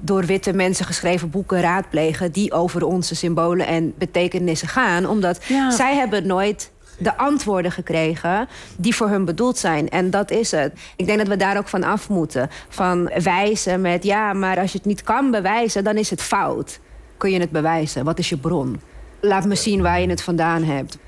[0.00, 2.32] door witte mensen geschreven boeken raadplegen...
[2.32, 5.06] die over onze symbolen en betekenissen gaan.
[5.06, 9.88] Omdat zij hebben nooit de antwoorden gekregen die voor hun bedoeld zijn.
[9.88, 10.72] En dat is het.
[10.96, 12.48] Ik denk dat we daar ook van af moeten.
[12.68, 15.84] Van wijzen met, ja, maar als je het niet kan bewijzen...
[15.84, 16.80] dan is het fout.
[17.16, 18.04] Kun je het bewijzen?
[18.04, 18.80] Wat is je bron?
[19.20, 20.98] Laat me zien waar je het vandaan hebt.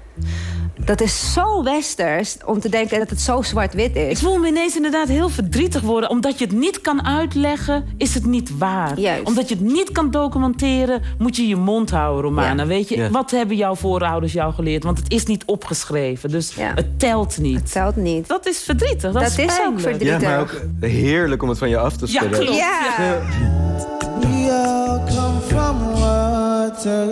[0.84, 4.10] Dat is zo westers om te denken dat het zo zwart-wit is.
[4.10, 6.10] Ik voel me ineens inderdaad heel verdrietig worden.
[6.10, 8.98] Omdat je het niet kan uitleggen, is het niet waar.
[8.98, 9.26] Juist.
[9.26, 12.66] Omdat je het niet kan documenteren, moet je je mond houden, Romana.
[12.66, 14.84] Weet je, wat hebben jouw voorouders jou geleerd?
[14.84, 17.56] Want het is niet opgeschreven, dus het telt niet.
[17.56, 18.28] Het telt niet.
[18.28, 20.20] Dat is verdrietig, dat, dat is, ook verdrietig.
[20.20, 22.40] Ja, maar ook heerlijk om het van je af te schudden.
[22.40, 22.58] Ja, klopt.
[22.58, 23.20] Ja.
[24.20, 27.06] We all come from water.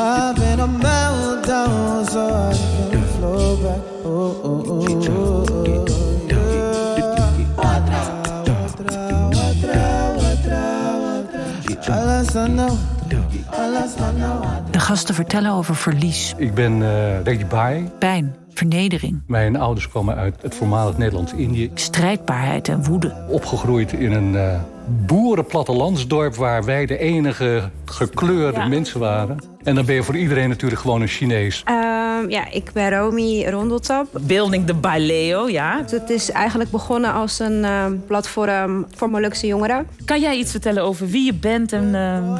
[0.00, 3.80] Having a meltdown so I can flow back.
[4.04, 5.80] Oh, oh, oh, oh, oh.
[14.70, 16.34] De gasten vertellen over verlies.
[16.36, 17.90] Ik ben uh, Reggie Bai.
[17.98, 19.22] Pijn, vernedering.
[19.26, 21.70] Mijn ouders komen uit het voormalig Nederlands-Indië.
[21.74, 23.14] Strijdbaarheid en woede.
[23.28, 24.60] Opgegroeid in een uh,
[25.06, 26.34] boerenplattelandsdorp...
[26.34, 29.36] waar wij de enige gekleurde mensen waren.
[29.62, 31.64] En dan ben je voor iedereen natuurlijk gewoon een Chinees.
[31.68, 31.89] Uh,
[32.28, 34.06] ja, ik ben Romy Rondeltap.
[34.20, 35.82] Building de Baileo, ja.
[35.90, 39.86] Het is eigenlijk begonnen als een uh, platform voor Molukse jongeren.
[40.04, 41.72] Kan jij iets vertellen over wie je bent?
[41.72, 41.92] En, uh...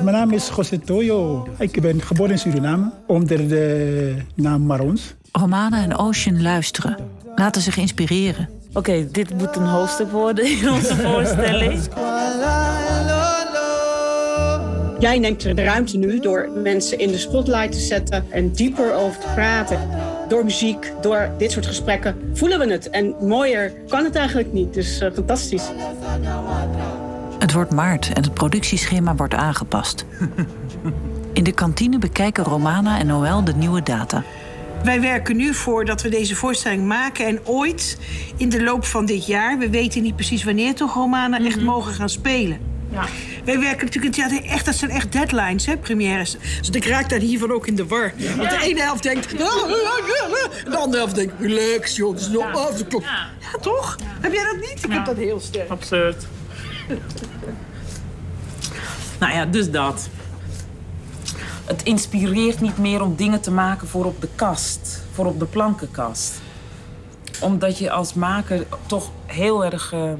[0.02, 1.48] Mijn naam is José Toyo.
[1.58, 5.14] Ik ben geboren in Suriname onder de naam Marons.
[5.32, 6.96] Romana en Ocean luisteren.
[7.34, 8.48] Laten zich inspireren.
[8.68, 11.80] Oké, okay, dit moet een hoofdstuk worden in onze voorstelling.
[15.00, 19.20] Jij neemt de ruimte nu door mensen in de spotlight te zetten en dieper over
[19.20, 19.78] te praten.
[20.28, 22.90] Door muziek, door dit soort gesprekken voelen we het.
[22.90, 24.74] En mooier kan het eigenlijk niet.
[24.74, 25.70] Dus uh, fantastisch.
[27.38, 30.04] Het wordt maart en het productieschema wordt aangepast.
[31.32, 34.22] In de kantine bekijken Romana en Noël de nieuwe data.
[34.84, 37.26] Wij werken nu voor dat we deze voorstelling maken.
[37.26, 37.98] En ooit,
[38.36, 39.58] in de loop van dit jaar...
[39.58, 42.58] we weten niet precies wanneer toch, Romana, echt mogen gaan spelen.
[42.92, 43.04] Ja.
[43.44, 46.36] Wij werken natuurlijk in het theater echt, dat zijn echt deadlines, hè, premières.
[46.58, 48.12] Dus ik raak daar hiervan ook in de war.
[48.36, 49.38] Want de ene helft denkt...
[49.38, 53.02] De andere helft denkt, relax joh, het is nog af de klok.
[53.02, 53.96] Ja, toch?
[54.20, 54.84] Heb jij dat niet?
[54.84, 55.70] Ik heb dat heel sterk.
[55.70, 56.26] Absurd.
[59.20, 60.08] nou ja, dus dat.
[61.64, 65.02] Het inspireert niet meer om dingen te maken voor op de kast.
[65.12, 66.40] Voor op de plankenkast.
[67.40, 69.92] Omdat je als maker toch heel erg...
[69.92, 70.12] Uh,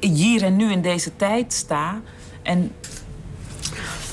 [0.00, 2.00] hier en nu in deze tijd sta.
[2.42, 2.72] En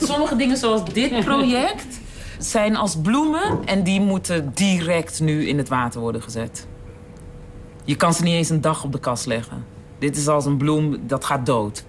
[0.01, 1.99] sommige dingen zoals dit project
[2.37, 6.67] zijn als bloemen en die moeten direct nu in het water worden gezet.
[7.83, 9.65] Je kan ze niet eens een dag op de kast leggen.
[9.99, 11.85] Dit is als een bloem, dat gaat dood.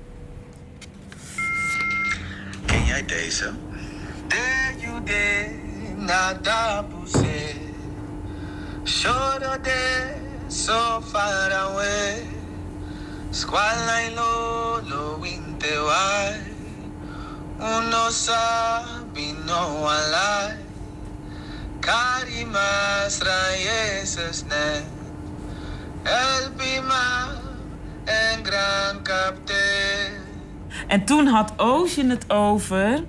[2.66, 3.52] Ken jij deze?
[10.48, 12.38] so far away.
[13.30, 16.56] Squalla in lo winte wai
[17.90, 20.56] no sabe, no alai.
[21.80, 24.82] Karimas raíces ne.
[26.02, 27.28] El pima
[28.04, 30.10] en gran capte.
[30.86, 33.04] En toen had Ocean het over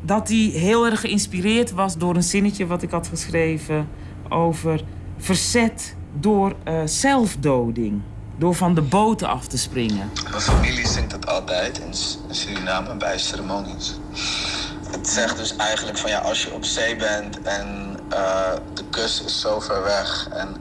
[0.00, 3.88] dat hij heel erg geïnspireerd was door een zinnetje wat ik had geschreven
[4.28, 4.80] over
[5.16, 8.02] verzet door eh, zelfdoding.
[8.38, 10.10] Door van de boten af te springen.
[10.30, 11.94] Mijn familie zingt het altijd in
[12.30, 13.94] Suriname bij ceremonies.
[14.90, 19.22] Het zegt dus eigenlijk van ja, als je op zee bent en eh, de kust
[19.24, 20.56] is zo ver weg en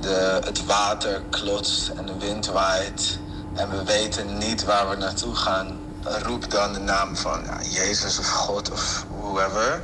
[0.00, 3.18] de, het water klotst en de wind waait
[3.54, 5.78] en we weten niet waar we naartoe gaan,
[6.22, 9.82] roep dan de naam van Jezus of God of whoever.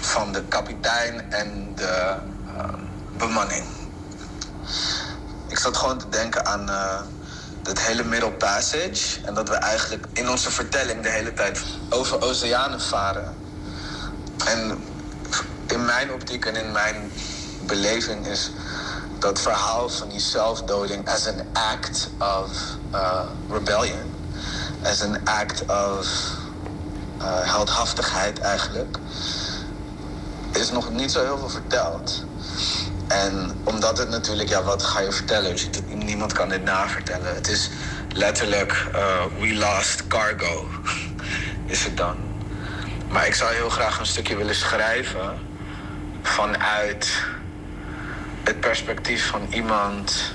[0.00, 2.16] Van de kapitein en de
[2.56, 2.68] eh,
[3.16, 3.64] bemanning.
[5.54, 7.00] Ik zat gewoon te denken aan eh
[7.62, 9.20] dat hele Middle Passage.
[9.24, 13.34] En dat we eigenlijk in onze vertelling de hele tijd over oceanen varen.
[14.44, 14.84] En
[15.66, 17.12] in mijn optiek en in mijn
[17.66, 18.50] beleving is
[19.18, 22.50] dat verhaal van die zelfdoding as an act of
[22.92, 24.14] uh, rebellion.
[24.82, 26.32] As an act of
[27.18, 28.98] uh, heldhaftigheid eigenlijk.
[30.52, 32.24] Is nog niet zo heel veel verteld.
[33.08, 35.50] En omdat het natuurlijk, ja, wat ga je vertellen?
[35.50, 37.34] Dus niemand kan dit navertellen.
[37.34, 37.70] Het is
[38.12, 40.68] letterlijk, uh, we lost cargo,
[41.66, 42.16] is het dan.
[43.08, 45.38] Maar ik zou heel graag een stukje willen schrijven
[46.22, 47.22] vanuit
[48.44, 50.34] het perspectief van iemand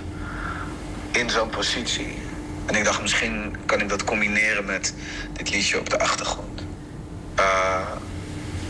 [1.11, 2.21] in zo'n positie.
[2.65, 4.93] En ik dacht, misschien kan ik dat combineren met
[5.33, 6.61] dit liedje op de achtergrond.
[7.39, 7.87] Uh,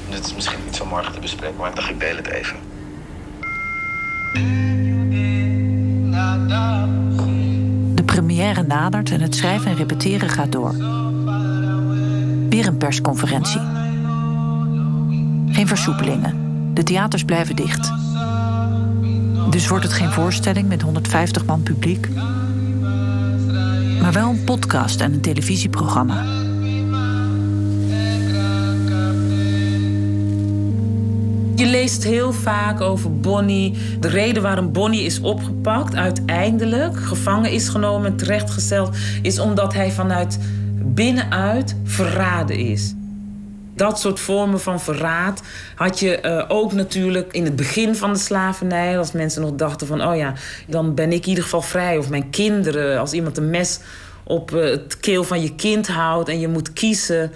[0.09, 2.68] dit is misschien niet zo morgen te bespreken, maar ik dacht, ik deel het even.
[7.93, 10.73] De première nadert en het schrijven en repeteren gaat door.
[12.49, 13.61] Weer een persconferentie.
[15.47, 16.35] Geen versoepelingen.
[16.73, 17.91] De theaters blijven dicht.
[19.49, 22.09] Dus wordt het geen voorstelling met 150 man publiek.
[24.01, 26.38] Maar wel een podcast en een televisieprogramma.
[31.59, 33.77] Je leest heel vaak over Bonnie.
[33.99, 39.91] De reden waarom Bonnie is opgepakt, uiteindelijk gevangen is genomen en terechtgesteld, is omdat hij
[39.91, 40.39] vanuit
[40.75, 42.93] binnenuit verraden is.
[43.75, 45.41] Dat soort vormen van verraad
[45.75, 48.97] had je eh, ook natuurlijk in het begin van de slavernij.
[48.97, 50.33] Als mensen nog dachten van, oh ja,
[50.67, 51.97] dan ben ik in ieder geval vrij.
[51.97, 53.79] Of mijn kinderen, als iemand een mes
[54.23, 57.31] op eh, het keel van je kind houdt en je moet kiezen.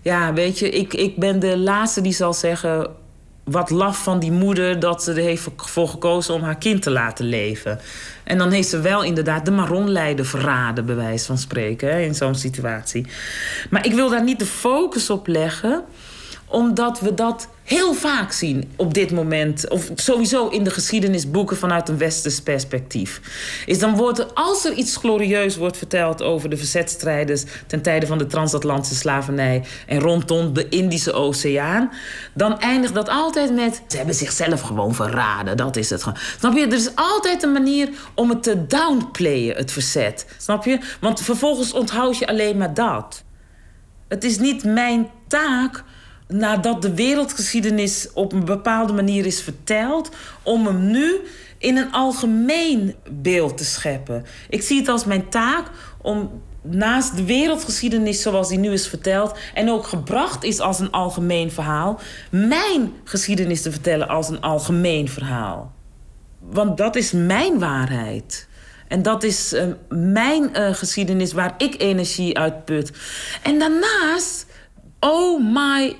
[0.00, 3.04] Ja, weet je, ik, ik ben de laatste die zal zeggen...
[3.50, 6.90] wat laf van die moeder dat ze er heeft voor gekozen om haar kind te
[6.90, 7.80] laten leven.
[8.24, 12.34] En dan heeft ze wel inderdaad de maronleider verraden, bij wijze van spreken, in zo'n
[12.34, 13.06] situatie.
[13.70, 15.84] Maar ik wil daar niet de focus op leggen,
[16.48, 19.68] omdat we dat heel vaak zien op dit moment.
[19.68, 23.20] Of sowieso in de geschiedenisboeken vanuit een westers perspectief.
[23.66, 28.06] Is dan wordt er, als er iets glorieus wordt verteld over de verzetstrijders ten tijde
[28.06, 31.92] van de transatlantische slavernij en rondom de Indische Oceaan,
[32.34, 35.56] dan eindigt dat altijd met ze hebben zichzelf gewoon verraden.
[35.56, 36.18] Dat is het gewoon.
[36.38, 36.66] Snap je?
[36.66, 40.26] Er is altijd een manier om het te downplayen, het verzet.
[40.38, 40.78] Snap je?
[41.00, 43.24] Want vervolgens onthoud je alleen maar dat.
[44.08, 45.84] Het is niet mijn taak
[46.28, 50.10] nadat de wereldgeschiedenis op een bepaalde manier is verteld,
[50.42, 51.20] om hem nu
[51.58, 54.24] in een algemeen beeld te scheppen.
[54.48, 55.70] Ik zie het als mijn taak
[56.02, 60.90] om naast de wereldgeschiedenis zoals die nu is verteld en ook gebracht is als een
[60.90, 65.72] algemeen verhaal, mijn geschiedenis te vertellen als een algemeen verhaal.
[66.38, 68.48] Want dat is mijn waarheid.
[68.88, 72.92] En dat is uh, mijn uh, geschiedenis waar ik energie uit put.
[73.42, 74.46] En daarnaast,
[75.00, 75.96] oh my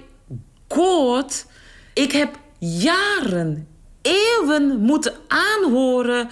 [1.93, 3.69] ik heb jaren,
[4.03, 6.29] eeuwen moeten aanhoren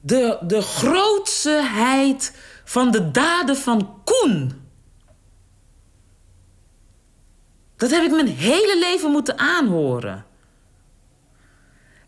[0.00, 4.52] de, de grootsheid van de daden van Koen.
[7.76, 10.26] Dat heb ik mijn hele leven moeten aanhoren.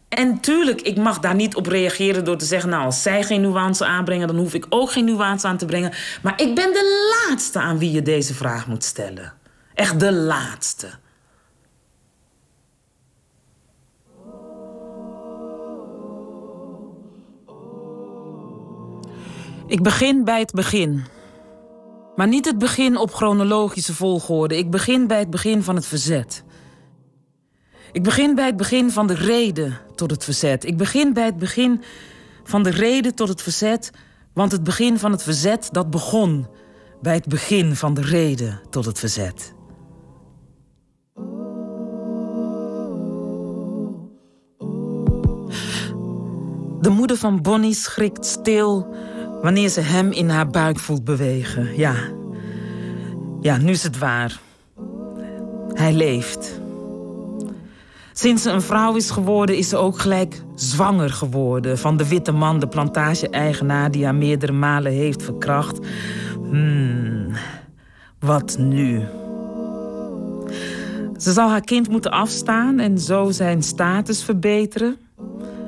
[0.09, 2.71] En tuurlijk, ik mag daar niet op reageren door te zeggen...
[2.71, 5.93] nou, als zij geen nuance aanbrengen, dan hoef ik ook geen nuance aan te brengen.
[6.23, 9.33] Maar ik ben de laatste aan wie je deze vraag moet stellen.
[9.75, 10.91] Echt de laatste.
[19.71, 21.05] Ik begin bij het begin.
[22.17, 24.57] Maar niet het begin op chronologische volgorde.
[24.57, 26.45] Ik begin bij het begin van het verzet.
[27.93, 30.65] Ik begin bij het begin van de reden tot het verzet.
[30.65, 31.83] Ik begin bij het begin
[32.45, 33.91] van de reden tot het verzet,
[34.33, 36.47] want het begin van het verzet dat begon
[37.03, 39.55] bij het begin van de reden tot het verzet.
[46.81, 48.95] De moeder van Bonnie schrikt stil
[49.43, 51.77] wanneer ze hem in haar buik voelt bewegen.
[51.77, 51.95] Ja,
[53.41, 54.41] ja, nu is het waar.
[55.73, 56.61] Hij leeft.
[58.13, 61.79] Sinds ze een vrouw is geworden, is ze ook gelijk zwanger geworden.
[61.79, 65.79] Van de witte man, de plantage-eigenaar die haar meerdere malen heeft verkracht.
[66.51, 67.33] Hmm,
[68.19, 69.05] wat nu?
[71.17, 74.97] Ze zal haar kind moeten afstaan en zo zijn status verbeteren.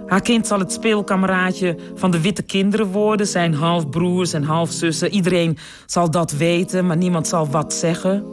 [0.06, 5.10] Haar kind zal het speelkameraadje van de witte kinderen worden, zijn halfbroers en halfzussen.
[5.10, 8.24] Iedereen zal dat weten, maar niemand zal wat zeggen.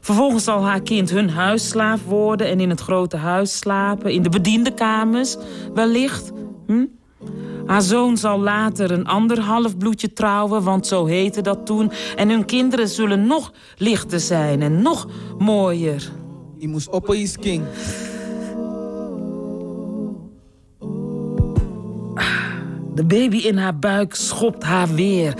[0.00, 4.28] Vervolgens zal haar kind hun huisslaaf worden en in het grote huis slapen, in de
[4.28, 5.36] bediendenkamers
[5.74, 6.32] wellicht.
[6.66, 6.84] Hm?
[7.66, 11.92] Haar zoon zal later een ander halfbloedje trouwen, want zo heette dat toen.
[12.16, 15.08] En hun kinderen zullen nog lichter zijn en nog
[15.38, 16.10] mooier.
[16.56, 17.62] Je moest op king.
[22.94, 25.34] De baby in haar buik schopt haar weer.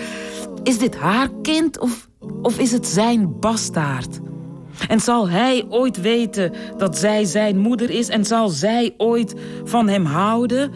[0.63, 2.09] Is dit haar kind of,
[2.43, 4.21] of is het zijn bastaard?
[4.89, 8.09] En zal hij ooit weten dat zij zijn moeder is?
[8.09, 10.71] En zal zij ooit van hem houden?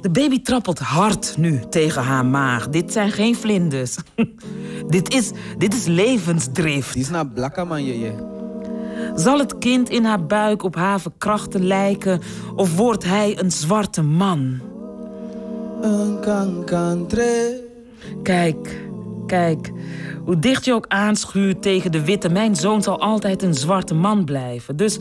[0.00, 2.68] De baby trappelt hard nu tegen haar maag.
[2.68, 3.96] Dit zijn geen vlinders.
[4.88, 6.92] dit, is, dit is levensdrift.
[6.92, 8.12] Die is naar blakke man, je.
[9.14, 12.20] Zal het kind in haar buik op haar verkrachten lijken?
[12.54, 14.60] Of wordt hij een zwarte man?
[18.22, 18.88] Kijk,
[19.26, 19.72] kijk.
[20.24, 22.28] Hoe dicht je ook aanschuurt tegen de witte...
[22.28, 24.76] mijn zoon zal altijd een zwarte man blijven.
[24.76, 24.98] Dus,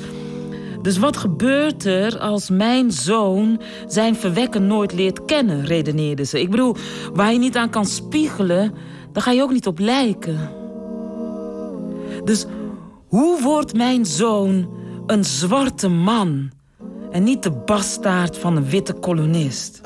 [0.82, 5.65] dus wat gebeurt er als mijn zoon zijn verwekken nooit leert kennen...
[5.65, 6.41] redeneerde ze.
[6.41, 6.75] Ik bedoel,
[7.13, 8.73] waar je niet aan kan spiegelen...
[9.11, 10.49] dan ga je ook niet op lijken.
[12.23, 12.45] Dus
[13.07, 14.69] hoe wordt mijn zoon
[15.05, 16.51] een zwarte man...
[17.12, 19.80] en niet de bastaard van een witte kolonist?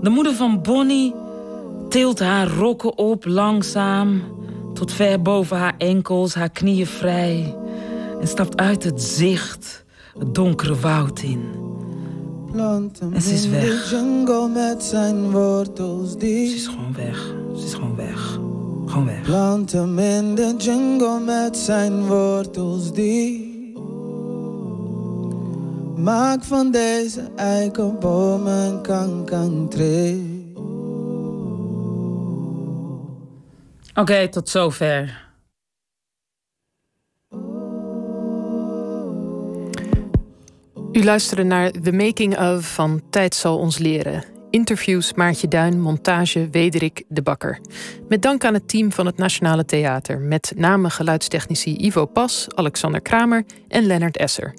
[0.00, 1.14] De moeder van Bonnie
[1.88, 4.22] tilt haar rokken op langzaam...
[4.74, 7.56] tot ver boven haar enkels, haar knieën vrij...
[8.20, 9.84] en stapt uit het zicht,
[10.18, 11.66] het donkere woud in.
[13.12, 13.92] En ze is weg.
[16.48, 17.34] Ze is gewoon weg.
[17.56, 18.38] Ze is gewoon weg.
[18.88, 19.22] Gewoon weg.
[19.22, 23.56] Plant hem in de jungle met zijn wortels die...
[25.96, 30.52] Maak van deze eikenboom een kankantree.
[33.94, 35.26] Oké, tot zover.
[40.92, 44.37] U luisterde naar The Making of van Tijd zal ons leren.
[44.50, 47.60] Interviews Maartje Duin, montage Wederik de Bakker.
[48.08, 50.18] Met dank aan het team van het Nationale Theater...
[50.18, 54.54] met name geluidstechnici Ivo Pas, Alexander Kramer en Lennart Esser.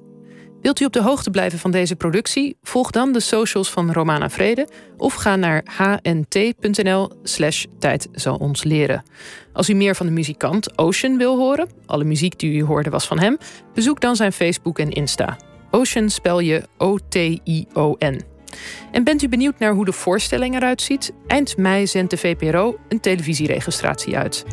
[0.62, 2.58] Wilt u op de hoogte blijven van deze productie?
[2.62, 4.68] Volg dan de socials van Romana Vrede
[4.98, 9.04] of ga naar hnt.nl slash tijd zal ons leren.
[9.54, 13.08] Als u meer van de muzikant Ocean wil horen, alle muziek die u hoorde was
[13.08, 13.38] van hem,
[13.74, 15.38] bezoek dan zijn Facebook en Insta.
[15.72, 18.38] Ocean spel je O-T-I-O-N.
[18.91, 21.14] En bent u benieuwd naar hoe de voorstelling eruit ziet?
[21.28, 24.45] Eind mei zendt de VPRO een televisieregistratie uit.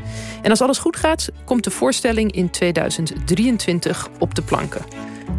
[0.43, 4.85] En als alles goed gaat, komt de voorstelling in 2023 op de planken.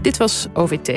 [0.02, 0.80] Dit was OVT.